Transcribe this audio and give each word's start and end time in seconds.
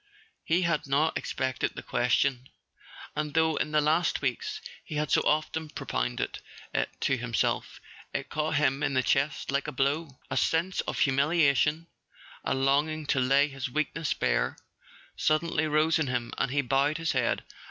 He 0.43 0.63
had 0.63 0.87
not 0.87 1.15
expected 1.15 1.75
the 1.75 1.83
question, 1.83 2.49
and 3.15 3.35
though 3.35 3.55
in 3.57 3.71
the 3.71 3.81
last 3.81 4.19
weeks 4.19 4.59
he 4.83 4.95
had 4.95 5.11
so 5.11 5.21
often 5.21 5.69
propounded 5.69 6.39
it 6.73 6.89
to 7.01 7.19
him¬ 7.19 7.35
self, 7.35 7.79
it 8.11 8.27
caught 8.27 8.55
him 8.55 8.81
in 8.81 8.95
the 8.95 9.03
chest 9.03 9.51
like 9.51 9.67
a 9.67 9.71
blow. 9.71 10.17
A 10.31 10.37
sense 10.37 10.81
of 10.87 10.97
humiliation, 10.97 11.85
a 12.43 12.55
longing 12.55 13.05
to 13.13 13.19
lay 13.19 13.47
his 13.47 13.69
weakness 13.69 14.15
bare, 14.15 14.57
sud¬ 15.15 15.41
denly 15.41 15.69
rose 15.71 15.99
in 15.99 16.07
him, 16.07 16.33
and 16.35 16.49
he 16.49 16.61
bowed 16.63 16.97
his 16.97 17.11
head. 17.11 17.43